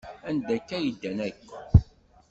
[0.29, 1.45] Anda akka ay ddan akk?